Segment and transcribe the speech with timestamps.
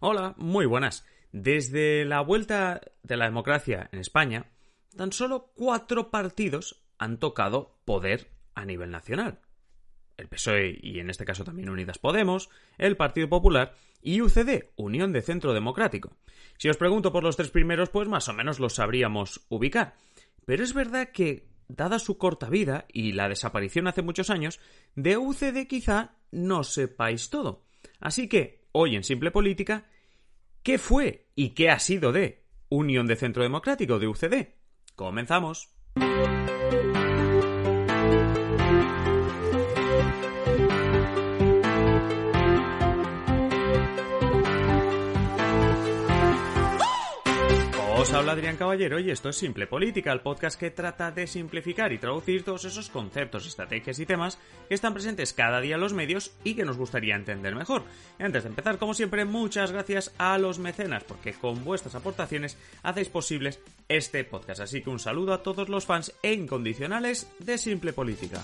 [0.00, 1.04] Hola, muy buenas.
[1.32, 4.46] Desde la vuelta de la democracia en España,
[4.96, 9.40] tan solo cuatro partidos han tocado poder a nivel nacional.
[10.16, 15.12] El PSOE y en este caso también Unidas Podemos, el Partido Popular y UCD, Unión
[15.12, 16.16] de Centro Democrático.
[16.58, 19.96] Si os pregunto por los tres primeros, pues más o menos los sabríamos ubicar.
[20.44, 24.60] Pero es verdad que, dada su corta vida y la desaparición hace muchos años,
[24.94, 27.64] de UCD quizá no sepáis todo.
[27.98, 29.86] Así que, hoy en Simple Política,
[30.62, 34.54] ¿qué fue y qué ha sido de Unión de Centro Democrático de UCD?
[34.94, 35.70] Comenzamos.
[48.08, 51.92] Os habla Adrián Caballero y esto es Simple Política, el podcast que trata de simplificar
[51.92, 55.92] y traducir todos esos conceptos, estrategias y temas que están presentes cada día en los
[55.92, 57.84] medios y que nos gustaría entender mejor.
[58.18, 63.10] Antes de empezar, como siempre, muchas gracias a los mecenas, porque con vuestras aportaciones hacéis
[63.10, 64.62] posibles este podcast.
[64.62, 68.42] Así que un saludo a todos los fans e incondicionales de Simple Política.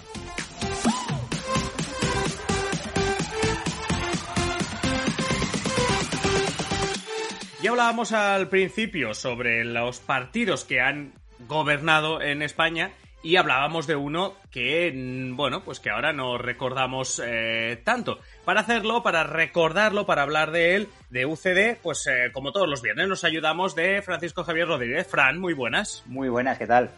[7.65, 11.15] Ya hablábamos al principio sobre los partidos que han
[11.49, 17.23] gobernado en España y hablábamos de uno que, mm, bueno, pues que ahora no recordamos
[17.25, 18.21] eh, tanto.
[18.45, 22.83] Para hacerlo, para recordarlo, para hablar de él, de UCD, pues eh, como todos los
[22.83, 25.07] viernes nos ayudamos de Francisco Javier Rodríguez.
[25.07, 26.03] Fran, muy buenas.
[26.05, 26.91] Muy buenas, ¿qué tal?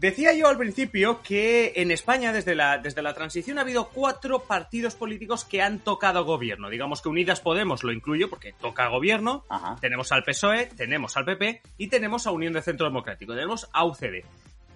[0.00, 4.38] Decía yo al principio que en España, desde la, desde la transición, ha habido cuatro
[4.38, 6.70] partidos políticos que han tocado gobierno.
[6.70, 9.44] Digamos que Unidas Podemos lo incluyo porque toca gobierno.
[9.50, 9.76] Ajá.
[9.78, 13.34] Tenemos al PSOE, tenemos al PP y tenemos a Unión de Centro Democrático.
[13.34, 14.24] Tenemos a UCD.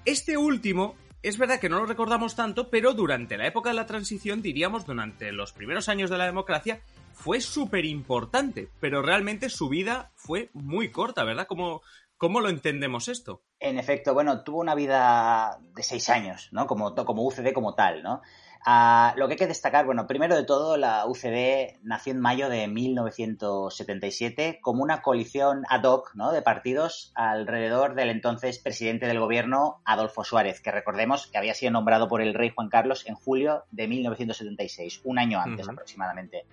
[0.05, 3.87] Este último, es verdad que no lo recordamos tanto, pero durante la época de la
[3.87, 6.83] transición, diríamos durante los primeros años de la democracia,
[7.15, 8.69] fue súper importante.
[8.79, 11.47] Pero realmente su vida fue muy corta, ¿verdad?
[11.47, 11.81] ¿Cómo,
[12.19, 13.43] ¿Cómo lo entendemos esto?
[13.65, 16.67] En efecto, bueno, tuvo una vida de seis años, ¿no?
[16.67, 18.21] Como, como UCD como tal, ¿no?
[18.67, 22.51] Ah, lo que hay que destacar, bueno, primero de todo, la UCD nació en mayo
[22.51, 26.31] de 1977 como una coalición ad hoc, ¿no?
[26.31, 31.73] De partidos alrededor del entonces presidente del gobierno, Adolfo Suárez, que recordemos que había sido
[31.73, 36.45] nombrado por el rey Juan Carlos en julio de 1976, un año antes aproximadamente.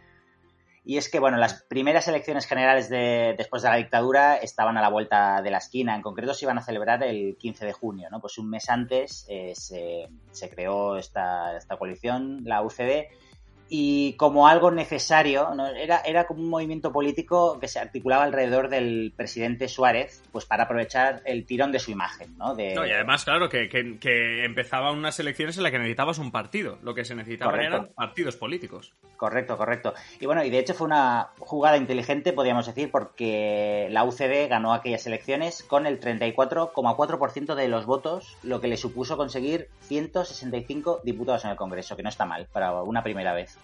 [0.84, 4.81] Y es que, bueno, las primeras elecciones generales de, después de la dictadura estaban a
[4.81, 5.96] la vuelta de la esquina.
[5.96, 8.19] En concreto se iban a celebrar el 15 de junio, ¿no?
[8.19, 13.09] Pues un mes antes eh, se, se creó esta, esta coalición, la UCD,
[13.74, 15.66] y como algo necesario, ¿no?
[15.66, 20.66] era, era como un movimiento político que se articulaba alrededor del presidente Suárez, pues para
[20.66, 22.54] aprovechar el tirón de su imagen, ¿no?
[22.54, 26.18] De, No, y además, claro, que, que, que empezaban unas elecciones en las que necesitabas
[26.18, 26.80] un partido.
[26.84, 27.76] Lo que se necesitaban Correcto.
[27.78, 28.92] eran partidos políticos.
[29.16, 29.94] Correcto, correcto.
[30.20, 34.74] Y bueno, y de hecho fue una jugada inteligente, podríamos decir, porque la UCD ganó
[34.74, 41.46] aquellas elecciones con el 34,4% de los votos, lo que le supuso conseguir 165 diputados
[41.46, 43.61] en el Congreso, que no está mal para una primera vez.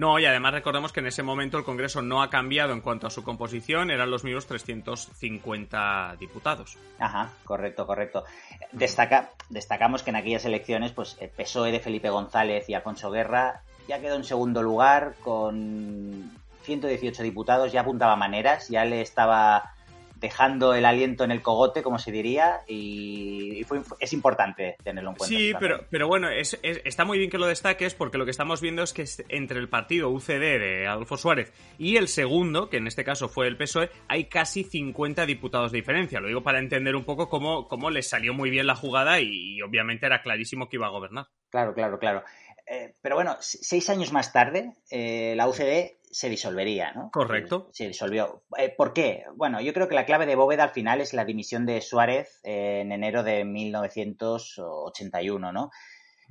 [0.00, 3.06] No, y además recordemos que en ese momento el Congreso no ha cambiado en cuanto
[3.06, 6.78] a su composición, eran los mismos 350 diputados.
[6.98, 8.24] Ajá, correcto, correcto.
[8.72, 13.60] Destaca, destacamos que en aquellas elecciones, pues el PSOE de Felipe González y Alfonso Guerra
[13.88, 16.30] ya quedó en segundo lugar con
[16.62, 19.74] 118 diputados, ya apuntaba maneras, ya le estaba
[20.20, 25.16] dejando el aliento en el cogote, como se diría, y, fue, es importante tenerlo en
[25.16, 25.36] cuenta.
[25.36, 28.30] Sí, pero, pero bueno, es, es- está muy bien que lo destaques porque lo que
[28.30, 32.76] estamos viendo es que entre el partido UCD de Adolfo Suárez y el segundo, que
[32.76, 36.20] en este caso fue el PSOE, hay casi 50 diputados de diferencia.
[36.20, 39.56] Lo digo para entender un poco cómo, cómo les salió muy bien la jugada y,
[39.56, 41.26] y obviamente era clarísimo que iba a gobernar.
[41.50, 42.22] Claro, claro, claro.
[42.66, 47.10] Eh, pero bueno, seis años más tarde, eh, la UCD se disolvería, ¿no?
[47.12, 47.68] Correcto.
[47.72, 48.42] Se disolvió.
[48.58, 49.24] Eh, ¿Por qué?
[49.36, 52.40] Bueno, yo creo que la clave de bóveda al final es la dimisión de Suárez
[52.42, 55.70] en enero de 1981, ¿no?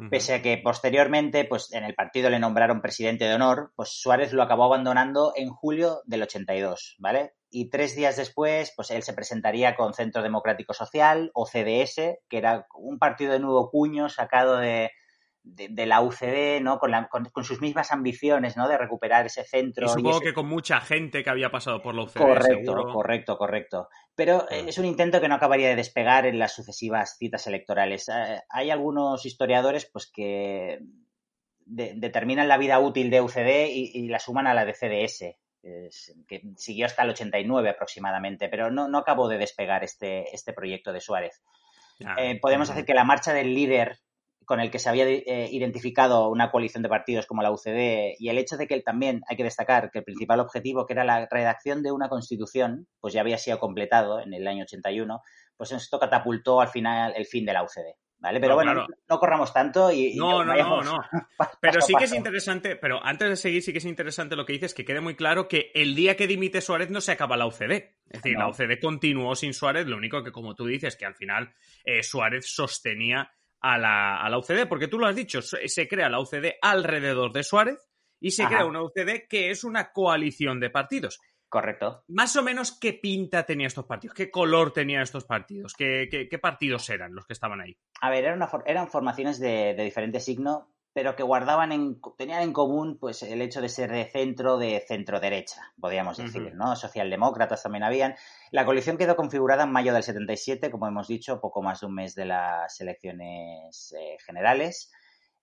[0.09, 4.31] Pese a que posteriormente, pues en el partido le nombraron presidente de honor, pues Suárez
[4.31, 7.33] lo acabó abandonando en julio del 82, ¿vale?
[7.49, 12.37] Y tres días después, pues él se presentaría con Centro Democrático Social, o CDS, que
[12.37, 14.91] era un partido de nuevo cuño sacado de,
[15.43, 16.79] de, de la UCD, ¿no?
[16.79, 18.67] Con, la- con- con sus mismas ambiciones, ¿no?
[18.67, 19.85] De recuperar ese centro.
[19.85, 22.93] Y supongo ese- que con mucha gente que había pasado por la UCD, Correcto, seguro.
[22.93, 23.89] correcto, correcto.
[24.15, 28.09] Pero eh, es un intento que no acabaría de despegar en las sucesivas citas electorales.
[28.09, 30.79] Eh, hay algunos historiadores pues que
[31.65, 35.37] de- determinan la vida útil de UCD y, y la suman a la de CDS,
[36.27, 40.91] que siguió hasta el 89 aproximadamente, pero no, no acabó de despegar este, este proyecto
[40.93, 41.41] de Suárez.
[42.17, 43.99] Eh, podemos hacer que la marcha del líder
[44.49, 48.29] con el que se había eh, identificado una coalición de partidos como la UCD y
[48.29, 51.03] el hecho de que él también, hay que destacar que el principal objetivo, que era
[51.03, 55.21] la redacción de una constitución, pues ya había sido completado en el año 81,
[55.55, 57.93] pues esto catapultó al final el fin de la UCD.
[58.17, 58.39] ¿Vale?
[58.39, 60.15] Pero bueno, no corramos tanto y...
[60.15, 60.97] No, no, no, no.
[61.61, 64.53] Pero sí que es interesante, pero antes de seguir, sí que es interesante lo que
[64.53, 67.45] dices, que quede muy claro que el día que dimite Suárez no se acaba la
[67.45, 67.71] UCD.
[68.09, 71.15] Es decir, la UCD continuó sin Suárez, lo único que, como tú dices, que al
[71.15, 71.53] final
[71.85, 73.31] eh, Suárez sostenía
[73.61, 77.31] a la, a la UCD, porque tú lo has dicho, se crea la UCD alrededor
[77.31, 77.89] de Suárez
[78.19, 81.19] y se crea una UCD que es una coalición de partidos.
[81.49, 82.03] Correcto.
[82.09, 84.15] Más o menos, ¿qué pinta tenía estos partidos?
[84.15, 85.73] ¿Qué color tenían estos partidos?
[85.73, 87.75] ¿Qué, qué, partidos eran los que estaban ahí?
[88.01, 92.53] A ver, eran, eran formaciones de, de, diferente signo, pero que guardaban en, tenían en
[92.53, 96.75] común pues el hecho de ser de centro, de centro-derecha, podríamos decir, ¿no?
[96.75, 98.15] Socialdemócratas también habían.
[98.51, 101.95] La coalición quedó configurada en mayo del 77, como hemos dicho, poco más de un
[101.95, 104.91] mes de las elecciones eh, generales.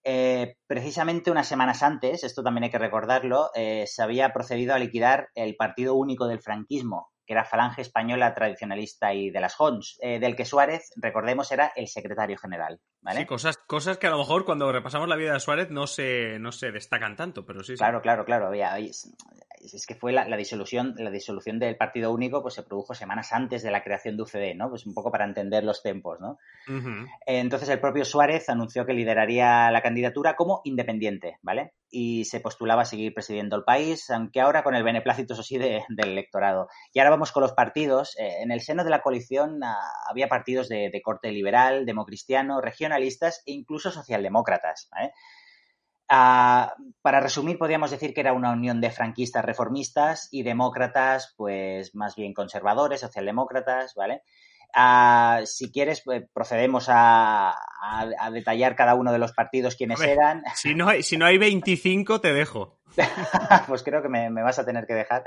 [0.09, 4.79] Eh, precisamente unas semanas antes, esto también hay que recordarlo, eh, se había procedido a
[4.79, 9.99] liquidar el partido único del franquismo, que era Falange Española Tradicionalista y de las Hons,
[10.01, 12.81] eh, del que Suárez, recordemos, era el secretario general.
[13.01, 13.21] ¿vale?
[13.21, 16.39] Sí, cosas, cosas que a lo mejor cuando repasamos la vida de Suárez no se,
[16.39, 17.75] no se destacan tanto, pero sí.
[17.75, 18.47] Claro, claro, claro.
[18.47, 18.77] Había,
[19.61, 23.63] es que fue la, disolución, la disolución del partido único, pues se produjo semanas antes
[23.63, 24.69] de la creación de UCD, ¿no?
[24.71, 26.39] Pues un poco para entender los tiempos, ¿no?
[27.27, 31.73] Entonces el propio Suárez anunció que lideraría la candidatura como independiente, ¿vale?
[31.91, 35.59] Y se postulaba a seguir presidiendo el país, aunque ahora con el beneplácito, eso sí,
[35.59, 36.69] del electorado.
[36.93, 38.17] Y ahora vamos con los partidos.
[38.19, 42.61] Eh, en el seno de la coalición ah, había partidos de, de corte liberal, democristiano,
[42.61, 45.13] regionalistas e incluso socialdemócratas, ¿vale?
[46.09, 51.95] Ah, para resumir, podríamos decir que era una unión de franquistas reformistas y demócratas, pues
[51.95, 54.23] más bien conservadores, socialdemócratas, ¿vale?
[54.75, 57.55] Ah, si quieres, pues, procedemos a,
[58.33, 60.43] detallar cada uno de los partidos quienes eran.
[60.55, 62.79] Si no, hay, si no hay 25, te dejo.
[63.67, 65.25] pues creo que me, vas a tener que dejar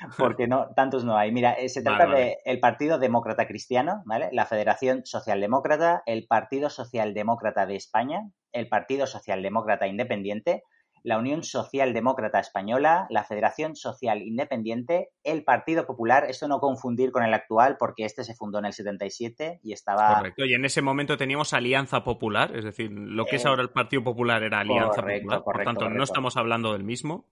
[0.18, 1.32] porque no, tantos no hay.
[1.32, 4.28] Mira, eh, se trata del Partido Demócrata Cristiano, ¿vale?
[4.32, 10.62] La Federación Socialdemócrata, el Partido Socialdemócrata de España, el Partido Socialdemócrata Independiente,
[11.04, 17.22] la Unión Socialdemócrata Española, la Federación Social Independiente, el Partido Popular, esto no confundir con
[17.22, 20.16] el actual porque este se fundó en el 77 y estaba...
[20.16, 23.62] Correcto, y en ese momento teníamos Alianza Popular, es decir, lo que es eh, ahora
[23.62, 27.26] el Partido Popular era Alianza Popular, por tanto no estamos hablando del mismo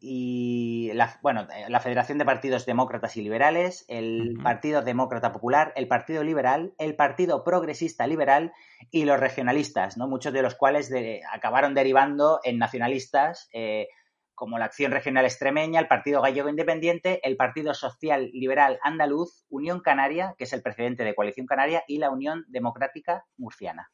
[0.00, 5.88] y la, bueno, la Federación de Partidos Demócratas y Liberales, el Partido Demócrata Popular, el
[5.88, 8.52] Partido Liberal, el Partido Progresista Liberal
[8.90, 10.08] y los regionalistas, ¿no?
[10.08, 10.92] muchos de los cuales
[11.32, 13.88] acabaron derivando en nacionalistas eh,
[14.34, 19.80] como la Acción Regional Extremeña, el Partido Gallego Independiente, el Partido Social Liberal Andaluz, Unión
[19.80, 23.90] Canaria, que es el precedente de Coalición Canaria, y la Unión Democrática Murciana.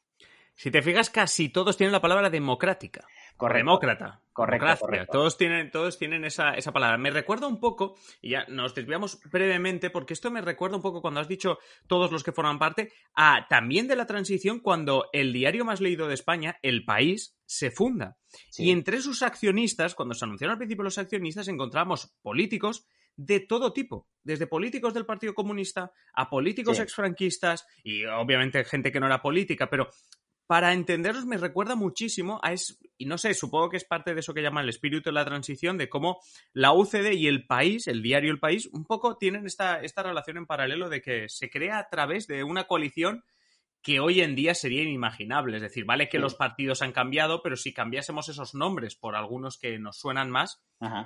[0.55, 3.05] Si te fijas, casi todos tienen la palabra democrática.
[3.47, 4.21] Demócrata.
[4.31, 6.97] Correcto, Todos tienen, todos tienen esa, esa, palabra.
[6.97, 11.01] Me recuerda un poco, y ya nos desviamos brevemente, porque esto me recuerda un poco
[11.01, 11.57] cuando has dicho
[11.87, 16.07] todos los que forman parte, a también de la transición cuando el diario más leído
[16.07, 18.17] de España, El País, se funda.
[18.57, 22.87] Y entre sus accionistas, cuando se anunciaron al principio los accionistas, encontramos políticos
[23.17, 28.99] de todo tipo, desde políticos del Partido Comunista a políticos exfranquistas y obviamente gente que
[29.01, 29.89] no era política, pero
[30.49, 34.21] para entenderos me recuerda muchísimo a es, y no sé, supongo que es parte de
[34.21, 36.21] eso que llaman el espíritu de la transición, de cómo
[36.53, 40.37] la UCD y el país, el diario El País, un poco tienen esta, esta relación
[40.37, 43.23] en paralelo de que se crea a través de una coalición
[43.81, 45.57] que hoy en día sería inimaginable.
[45.57, 49.57] Es decir, vale que los partidos han cambiado, pero si cambiásemos esos nombres por algunos
[49.57, 50.61] que nos suenan más,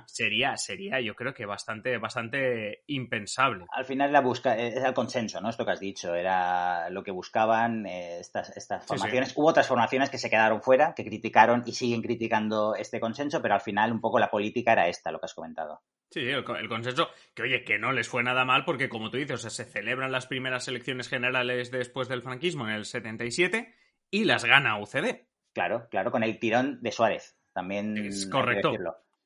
[0.06, 3.66] sería, sería, yo creo que bastante, bastante impensable.
[3.70, 5.50] Al final la busca, es el consenso, ¿no?
[5.50, 9.32] Esto que has dicho, era lo que buscaban eh, estas, estas formaciones.
[9.36, 13.54] Hubo otras formaciones que se quedaron fuera, que criticaron y siguen criticando este consenso, pero
[13.54, 15.82] al final un poco la política era esta, lo que has comentado.
[16.14, 19.40] Sí, el, consenso, que oye, que no les fue nada mal porque como tú dices,
[19.52, 23.74] se celebran las primeras elecciones generales después del franquismo en el 77
[24.12, 25.26] y las gana UCD.
[25.52, 27.36] Claro, claro, con el tirón de Suárez.
[27.52, 27.98] También.
[27.98, 28.70] Es correcto.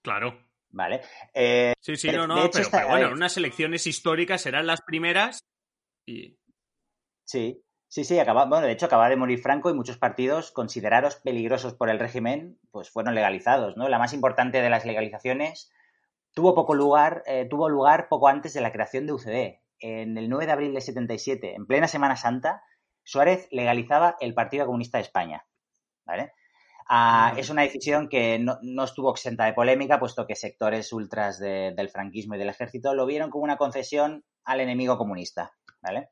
[0.01, 0.49] Claro.
[0.71, 1.03] Vale.
[1.35, 5.41] Eh, sí, sí, no, no, pero, bueno, unas elecciones históricas serán las primeras
[6.07, 6.39] y.
[7.23, 11.17] Sí, sí, sí, acaba, bueno, de hecho acaba de morir Franco y muchos partidos considerados
[11.17, 13.91] peligrosos por el régimen, pues fueron legalizados, ¿no?
[13.91, 15.71] La más importante de las legalizaciones
[16.39, 19.59] tuvo poco lugar, eh, tuvo lugar poco antes de la creación de UCD.
[19.81, 22.63] En el 9 de abril de 77, en plena Semana Santa,
[23.03, 25.45] Suárez legalizaba el Partido Comunista de España.
[26.07, 26.35] ¿Vale?
[26.89, 31.91] Ah, es una decisión que no, estuvo exenta de polémica, puesto que sectores ultras del
[31.91, 35.51] franquismo y del ejército lo vieron como una concesión al enemigo comunista.
[35.83, 36.11] ¿vale?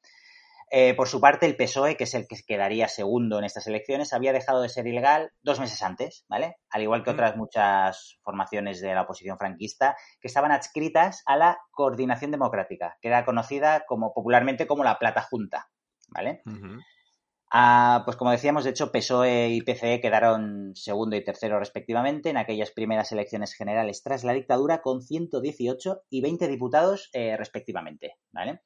[0.71, 4.13] Eh, por su parte, el PSOE, que es el que quedaría segundo en estas elecciones,
[4.13, 6.57] había dejado de ser ilegal dos meses antes, ¿vale?
[6.71, 11.59] Al igual que otras muchas formaciones de la oposición franquista que estaban adscritas a la
[11.71, 15.69] Coordinación Democrática, que era conocida como popularmente como la Plata Junta,
[16.09, 16.43] ¿vale?
[17.53, 22.39] Ah, pues como decíamos, de hecho, PSOE y PCE quedaron segundo y tercero respectivamente en
[22.39, 28.63] aquellas primeras elecciones generales tras la dictadura con 118 y 20 diputados eh, respectivamente, ¿vale?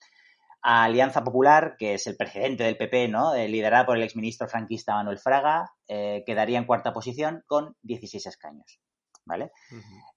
[0.63, 3.35] Alianza Popular, que es el precedente del PP, ¿no?
[3.35, 8.27] Eh, liderada por el exministro franquista Manuel Fraga, eh, quedaría en cuarta posición con 16
[8.27, 8.81] escaños.
[9.27, 9.53] ¿Vale?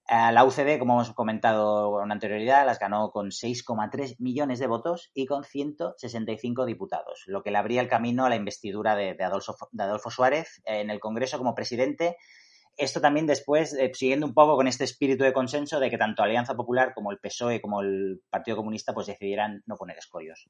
[0.09, 5.25] la UCD, como hemos comentado con anterioridad, las ganó con 6,3 millones de votos y
[5.25, 9.83] con 165 diputados, lo que le abría el camino a la investidura de, Adolfo, de
[9.83, 12.17] Adolfo Suárez en el Congreso como presidente
[12.77, 16.24] esto también después, eh, siguiendo un poco con este espíritu de consenso de que tanto
[16.24, 20.50] Alianza Popular como el PSOE como el Partido Comunista pues decidieran no poner escollos.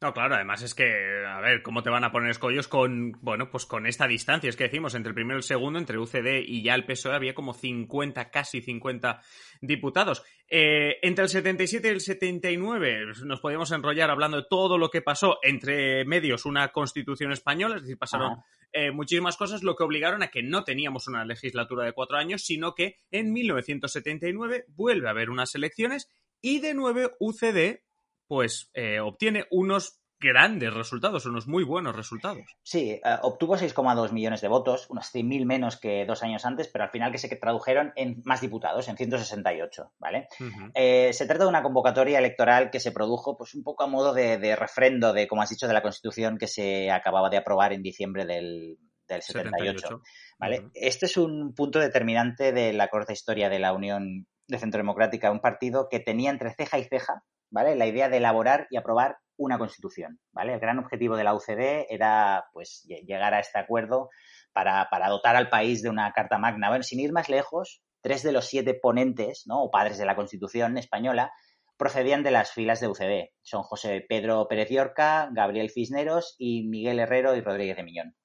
[0.00, 3.50] No, claro, además es que, a ver, ¿cómo te van a poner escollos con, bueno,
[3.50, 4.48] pues con esta distancia?
[4.48, 7.14] Es que decimos, entre el primero y el segundo, entre UCD y ya el PSOE
[7.14, 9.20] había como 50, casi 50
[9.60, 10.22] diputados.
[10.48, 15.02] Eh, entre el 77 y el 79 nos podíamos enrollar hablando de todo lo que
[15.02, 18.38] pasó entre medios una constitución española, es decir, pasaron
[18.72, 22.42] eh, muchísimas cosas, lo que obligaron a que no teníamos una legislatura de cuatro años,
[22.42, 26.08] sino que en 1979 vuelve a haber unas elecciones
[26.40, 27.80] y de nuevo UCD
[28.28, 32.44] pues eh, obtiene unos grandes resultados, unos muy buenos resultados.
[32.62, 36.84] Sí, eh, obtuvo 6,2 millones de votos, unos 100.000 menos que dos años antes, pero
[36.84, 40.28] al final que se tradujeron en más diputados, en 168, ¿vale?
[40.74, 44.12] Eh, se trata de una convocatoria electoral que se produjo pues un poco a modo
[44.12, 47.82] de, refrendo de, como has dicho, de la Constitución que se acababa de aprobar en
[47.82, 48.76] diciembre del,
[49.08, 50.02] 78,
[50.38, 50.68] ¿vale?
[50.74, 55.30] Este es un punto determinante de la corta historia de la Unión de Centro Democrática,
[55.30, 57.76] un partido que tenía entre ceja y ceja ¿vale?
[57.76, 60.54] La idea de elaborar y aprobar una constitución, ¿vale?
[60.54, 64.10] El gran objetivo de la UCD era, pues, llegar a este acuerdo
[64.52, 66.68] para, dotar al país de una carta magna.
[66.68, 69.62] Bueno, sin ir más lejos, tres de los siete ponentes, ¿no?
[69.62, 71.32] O padres de la constitución española
[71.76, 73.30] procedían de las filas de UCD.
[73.42, 78.16] Son José Pedro Pérez Yorca, Gabriel Cisneros y Miguel Herrero y Rodríguez de Miñón,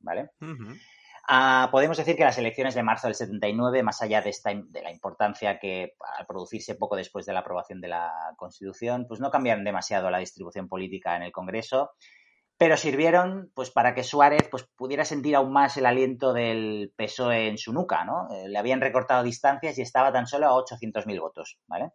[0.00, 0.30] ¿vale?
[1.28, 4.82] Ah, podemos decir que las elecciones de marzo del 79, más allá de, esta, de
[4.82, 9.30] la importancia que al producirse poco después de la aprobación de la Constitución, pues no
[9.30, 11.92] cambiaron demasiado la distribución política en el Congreso,
[12.58, 17.48] pero sirvieron pues para que Suárez pues, pudiera sentir aún más el aliento del PSOE
[17.48, 18.28] en su nuca, ¿no?
[18.30, 21.90] Eh, le habían recortado distancias y estaba tan solo a 800.000 votos, ¿vale?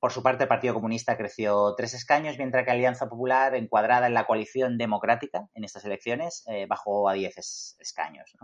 [0.00, 4.14] Por su parte, el Partido Comunista creció tres escaños, mientras que Alianza Popular, encuadrada en
[4.14, 7.36] la coalición democrática en estas elecciones, eh, bajó a diez
[7.78, 8.34] escaños.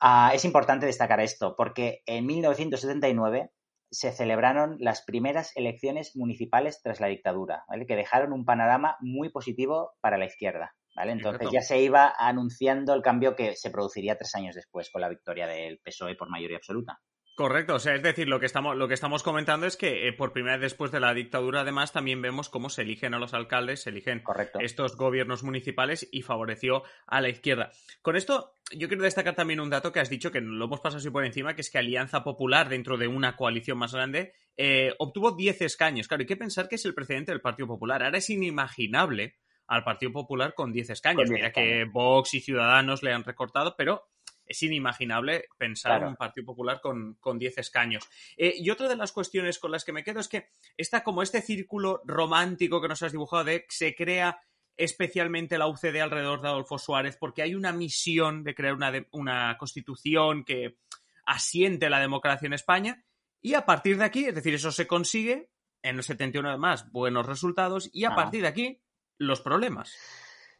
[0.00, 3.50] Ah, es importante destacar esto, porque en 1979
[3.90, 9.92] se celebraron las primeras elecciones municipales tras la dictadura, que dejaron un panorama muy positivo
[10.00, 10.74] para la izquierda.
[10.96, 11.12] ¿vale?
[11.12, 15.08] Entonces ya se iba anunciando el cambio que se produciría tres años después con la
[15.08, 17.00] victoria del PSOE por mayoría absoluta.
[17.34, 20.12] Correcto, o sea, es decir, lo que estamos, lo que estamos comentando es que eh,
[20.12, 23.34] por primera vez después de la dictadura, además, también vemos cómo se eligen a los
[23.34, 24.22] alcaldes, se eligen
[24.60, 27.72] estos gobiernos municipales y favoreció a la izquierda.
[28.02, 30.98] Con esto, yo quiero destacar también un dato que has dicho, que lo hemos pasado
[30.98, 34.94] así por encima, que es que Alianza Popular, dentro de una coalición más grande, eh,
[34.98, 36.06] obtuvo 10 escaños.
[36.06, 38.04] Claro, hay que pensar que es el precedente del Partido Popular.
[38.04, 39.34] Ahora es inimaginable
[39.66, 41.28] al Partido Popular con 10 escaños.
[41.28, 44.04] Mira que Vox y Ciudadanos le han recortado, pero
[44.46, 48.08] es inimaginable pensar en un Partido Popular con, con 10 escaños.
[48.36, 51.22] Eh, y otra de las cuestiones con las que me quedo es que está como
[51.22, 54.40] este círculo romántico que nos has dibujado de se crea
[54.76, 59.56] especialmente la UCD alrededor de Adolfo Suárez, porque hay una misión de crear una, una
[59.56, 60.78] constitución que
[61.26, 63.04] asiente la democracia en España,
[63.40, 65.50] y a partir de aquí, es decir, eso se consigue,
[65.82, 68.16] en el 71 además, buenos resultados, y a ah.
[68.16, 68.82] partir de aquí,
[69.18, 69.94] los problemas.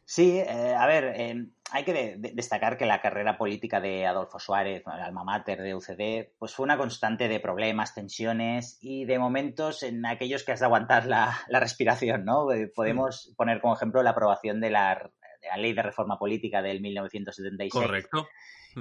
[0.07, 4.83] Sí, eh, a ver, eh, hay que destacar que la carrera política de Adolfo Suárez,
[4.85, 9.81] el alma mater de UCD, pues fue una constante de problemas, tensiones y de momentos
[9.81, 12.51] en aquellos que has de aguantar la, respiración, ¿no?
[12.51, 15.11] Eh, podemos poner como ejemplo la aprobación de la,
[15.57, 17.73] Ley de Reforma Política del 1976.
[17.73, 18.27] Correcto.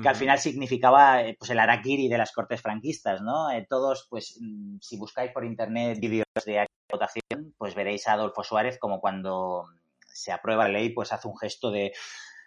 [0.02, 3.46] Que al final significaba pues el araquiri de las cortes franquistas, ¿no?
[3.68, 8.76] todos, pues, mm, si buscáis por internet vídeos de votación, pues veréis a Adolfo Suárez
[8.78, 9.66] como cuando
[10.14, 11.92] se aprueba la ley, pues hace un gesto de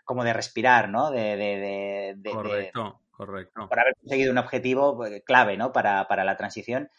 [0.06, 1.12] como de respirar, ¿no?
[1.12, 3.68] De, correcto, correcto.
[3.68, 5.74] Por haber conseguido un objetivo pues, clave, ¿no?
[5.74, 6.90] Para, para, la transición.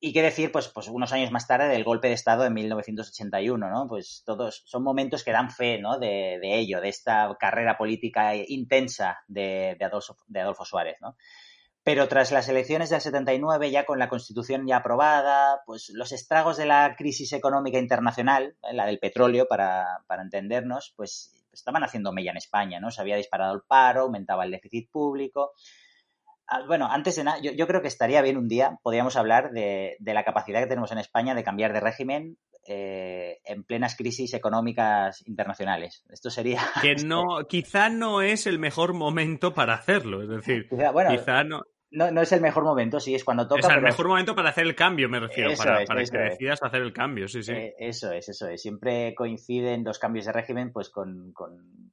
[0.00, 3.70] Y qué decir, pues, pues unos años más tarde del golpe de Estado en 1981,
[3.70, 3.86] ¿no?
[3.86, 5.98] Pues todos son momentos que dan fe, ¿no?
[5.98, 11.16] De, ello, de esta carrera política intensa de, Adolfo, de Adolfo Suárez, ¿no?
[11.84, 16.56] Pero tras las elecciones del 79, ya con la Constitución ya aprobada, pues los estragos
[16.56, 18.72] de la crisis económica internacional, ¿eh?
[18.72, 22.90] la del petróleo, para, para entendernos, pues estaban haciendo mella en España, ¿no?
[22.90, 25.52] Se había disparado el paro, aumentaba el déficit público.
[26.46, 29.96] Ah, bueno, antes de nada, yo, creo que estaría bien un día, podríamos hablar de,
[30.00, 35.26] la capacidad que tenemos en España de cambiar de régimen eh, en plenas crisis económicas
[35.26, 36.02] internacionales.
[36.10, 36.62] Esto sería...
[36.80, 41.62] Que no, quizá no es el mejor momento para hacerlo, es decir, quizá no
[41.94, 43.60] no, no es el mejor momento, sí, es cuando toca.
[43.60, 46.82] Es el mejor momento para hacer el cambio, me refiero, para, para que decidas hacer
[46.82, 47.52] el cambio, sí, sí.
[47.52, 48.60] Eh, eso es, eso es.
[48.60, 51.32] Siempre coinciden los cambios de régimen pues con,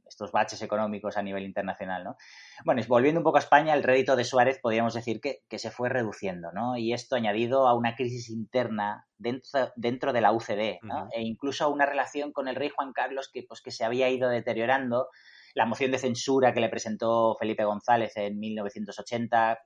[0.08, 2.18] estos baches económicos a nivel internacional, ¿no?
[2.66, 5.88] Bueno, volviendo un poco a España, el rédito de Suárez podríamos decir que, se fue
[5.88, 6.78] reduciendo, ¿no?
[6.78, 11.10] Y esto añadido a una crisis interna dentro, dentro de la UCD, ¿no?
[11.12, 14.10] E incluso a una relación con el rey Juan Carlos que, pues, que se había
[14.10, 15.10] ido deteriorando
[15.54, 19.60] la moción de censura que le presentó Felipe González en 1980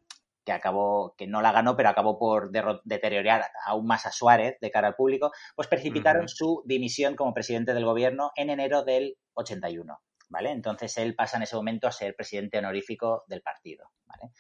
[0.46, 2.52] que acabó, que no la ganó, pero acabó por
[2.84, 7.74] deteriorar aún más a Suárez de cara al público, pues precipitaron su dimisión como presidente
[7.74, 10.00] del gobierno en enero del 81,
[10.30, 10.52] ¿vale?
[10.52, 14.32] Entonces él pasa en ese momento a ser presidente honorífico del partido, ¿vale?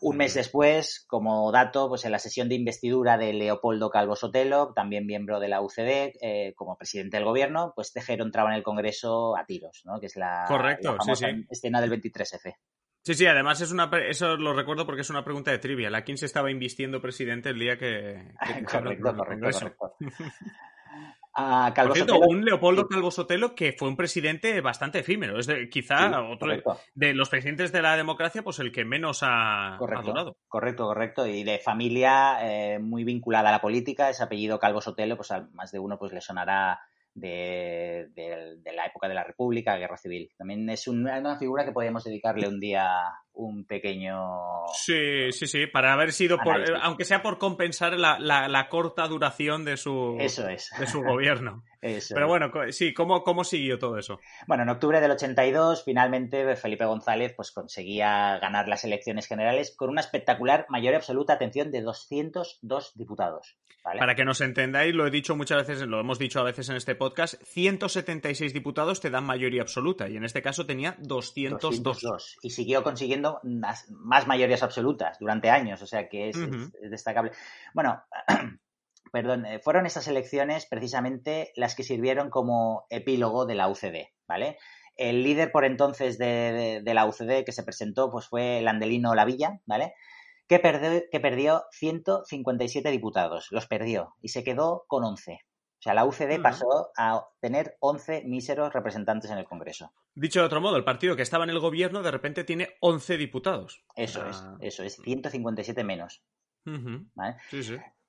[0.00, 4.72] Un mes después, como dato, pues en la sesión de investidura de Leopoldo Calvo Sotelo,
[4.74, 8.62] también miembro de la UCD, eh, como presidente del gobierno, pues Tejero entraba en el
[8.62, 10.00] Congreso a tiros, ¿no?
[10.00, 10.96] Que es la, Correcto,
[11.48, 12.56] escena del 23F.
[13.04, 15.94] Sí, sí, además es una eso lo recuerdo porque es una pregunta de trivia.
[15.94, 18.32] ¿A quién se estaba invistiendo presidente el día que,
[18.70, 19.96] correcto, correcto,
[22.28, 25.38] un Leopoldo Calvo Sotelo que fue un presidente bastante efímero.
[25.38, 26.50] Es quizá otro
[26.94, 31.26] de los presidentes de la democracia, pues el que menos ha, correcto, Correcto, correcto.
[31.26, 35.46] Y de familia eh, muy vinculada a la política, ese apellido Calvo Sotelo, pues a
[35.52, 36.80] más de uno pues le sonará
[37.14, 38.10] de,
[38.74, 40.30] la época de la República, Guerra Civil.
[40.36, 42.88] También es una figura que podríamos dedicarle un día
[43.34, 44.16] un pequeño.
[44.74, 49.64] Sí, sí, sí, para haber sido, por, aunque sea por compensar la, la, corta duración
[49.64, 50.70] de su, eso es.
[50.78, 51.64] de su gobierno.
[52.14, 54.18] Pero bueno, sí, ¿cómo, ¿cómo siguió todo eso?
[54.46, 59.90] Bueno, en octubre del 82, finalmente Felipe González pues, conseguía ganar las elecciones generales con
[59.90, 63.58] una espectacular mayoría absoluta, atención, de 202 diputados.
[63.82, 66.76] Para que nos entendáis, lo he dicho muchas veces, lo hemos dicho a veces en
[66.76, 71.82] este podcast, 176 diputados te dan mayoría absoluta y en este caso tenía 202.
[71.82, 73.86] 202 y siguió consiguiendo más,
[74.26, 76.38] mayorías absolutas durante años, o sea que es,
[76.90, 77.32] destacable.
[77.74, 78.02] Bueno,
[79.12, 84.58] perdón, eh, fueron estas elecciones precisamente las que sirvieron como epílogo de la UCD, ¿vale?
[84.96, 89.14] El líder por entonces de, de la UCD que se presentó pues fue el Andelino
[89.14, 89.94] Lavilla, ¿vale?
[90.48, 93.48] que perdió, que perdió 157 diputados.
[93.50, 95.40] Los perdió y se quedó con 11.
[95.84, 99.92] O sea, la UCD pasó a tener 11 míseros representantes en el Congreso.
[100.14, 103.18] Dicho de otro modo, el partido que estaba en el gobierno de repente tiene 11
[103.18, 103.84] diputados.
[103.94, 106.24] Eso es, eso es, 157 menos.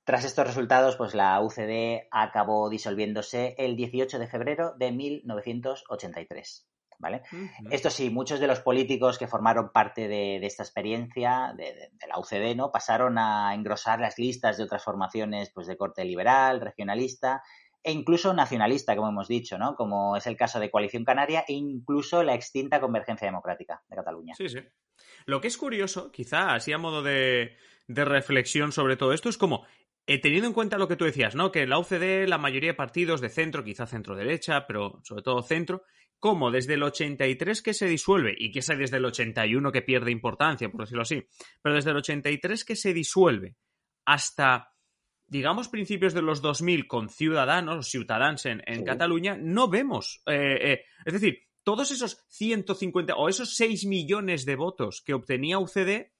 [0.05, 6.69] Tras estos resultados, pues la UCD acabó disolviéndose el 18 de febrero de 1983.
[6.99, 7.23] ¿vale?
[7.71, 12.55] Esto sí, muchos de los políticos que formaron parte de, esta experiencia, de, la UCD,
[12.55, 12.71] ¿no?
[12.71, 17.43] Pasaron a engrosar las listas de otras formaciones pues, de corte liberal, regionalista
[17.85, 19.75] e incluso nacionalista, como hemos dicho, ¿no?
[19.75, 24.33] Como es el caso de Coalición Canaria e incluso la extinta Convergencia Democrática de Cataluña.
[24.35, 24.57] Sí, sí.
[25.27, 27.55] Lo que es curioso, quizá así a modo de,
[27.87, 29.67] reflexión sobre todo esto, es como
[30.07, 31.51] eh, teniendo en cuenta lo que tú decías, ¿no?
[31.51, 35.43] Que la UCD la mayoría de partidos de centro, quizá centro derecha, pero sobre todo
[35.43, 35.83] centro,
[36.19, 40.09] como desde el 83 que se disuelve, y que es desde el 81 que pierde
[40.09, 41.23] importancia, por decirlo así,
[41.61, 43.57] pero desde el 83 que se disuelve
[44.05, 44.74] hasta,
[45.27, 50.21] digamos, principios de los 2000 con Ciudadanos, Ciutadans en, Cataluña, no vemos.
[50.27, 55.59] Eh, eh, es decir, todos esos 150 o esos 6 millones de votos que obtenía
[55.59, 56.11] UCD,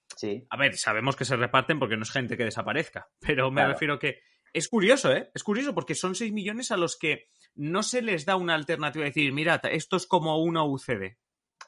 [0.50, 4.00] a ver, sabemos que se reparten porque no es gente que desaparezca, pero me refiero
[4.00, 4.20] que
[4.54, 5.30] es curioso, ¿eh?
[5.34, 9.04] Es curioso porque son 6 millones a los que no se les da una alternativa
[9.04, 11.18] de decir, mira, esto es como una UCD.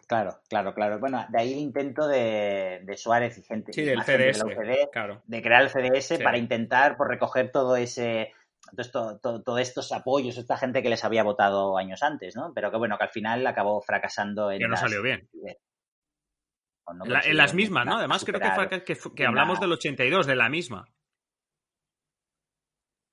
[0.07, 0.99] Claro, claro, claro.
[0.99, 4.89] Bueno, de ahí el intento de, Suárez y gente, sí, del CDS, de, UCD,
[5.25, 8.31] de crear el CDS para intentar por pues, recoger todo ese
[8.91, 12.53] todos estos apoyos, esta gente que les había votado años antes, ¿no?
[12.53, 14.59] Pero que bueno, que al final acabó fracasando en.
[14.59, 15.29] Que no salió bien.
[15.33, 17.97] en las mismas, ¿no?
[17.97, 20.87] Además, creo que, que, hablamos del 82, de la misma.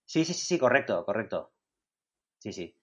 [0.06, 1.52] Sí, sí, sí, sí, correcto, correcto.
[2.38, 2.76] Sí, sí.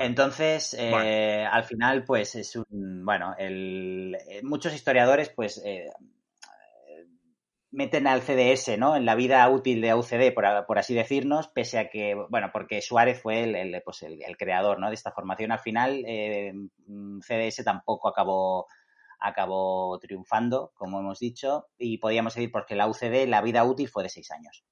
[0.00, 3.04] Entonces, eh, al final, pues es un.
[3.04, 5.62] Bueno, el, eh, muchos historiadores, pues.
[5.64, 5.88] Eh,
[7.70, 8.96] meten al CDS, ¿no?
[8.96, 13.20] En la vida útil de UCD, por, así decirnos, pese a que, bueno, porque Suárez
[13.20, 14.88] fue el, pues el, creador, ¿no?
[14.88, 15.52] De esta formación.
[15.52, 16.02] Al final,
[17.20, 18.66] CDS tampoco acabó
[19.18, 24.02] acabó triunfando, como hemos dicho, y podíamos seguir porque la UCD, la vida útil fue
[24.02, 24.64] de seis años.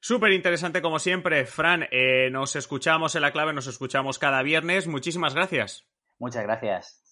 [0.00, 1.44] Súper interesante como siempre.
[1.44, 4.86] Fran, eh, nos escuchamos en la clave, nos escuchamos cada viernes.
[4.86, 5.86] Muchísimas gracias.
[6.18, 7.02] Muchas gracias.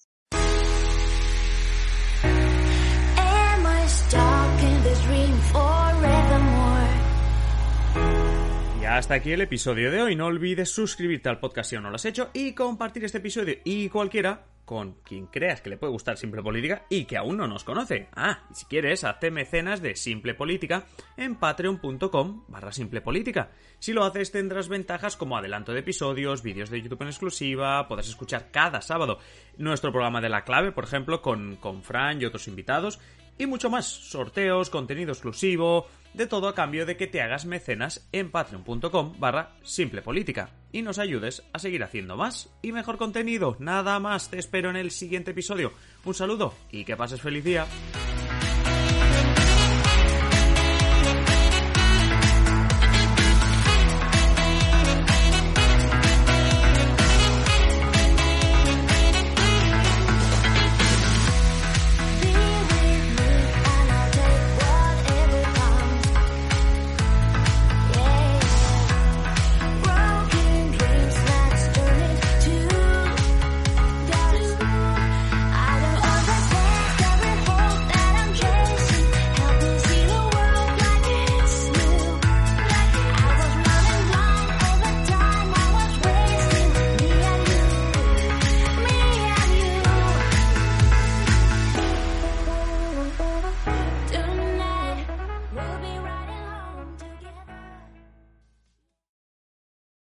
[8.80, 10.16] Y hasta aquí el episodio de hoy.
[10.16, 13.88] No olvides suscribirte al podcast si no lo has hecho y compartir este episodio y
[13.88, 17.64] cualquiera con quien creas que le puede gustar Simple Política y que aún no nos
[17.64, 18.08] conoce.
[18.14, 20.84] Ah, y si quieres, hazte mecenas de Simple Política
[21.16, 23.52] en patreon.com barra Simple Política.
[23.78, 28.08] Si lo haces tendrás ventajas como adelanto de episodios, vídeos de YouTube en exclusiva, podrás
[28.08, 29.20] escuchar cada sábado
[29.56, 32.98] nuestro programa de la clave, por ejemplo, con, con Fran y otros invitados,
[33.38, 38.08] y mucho más, sorteos, contenido exclusivo, de todo a cambio de que te hagas mecenas
[38.12, 43.56] en patreon.com barra simple política y nos ayudes a seguir haciendo más y mejor contenido.
[43.58, 45.72] Nada más, te espero en el siguiente episodio.
[46.04, 47.66] Un saludo y que pases feliz día.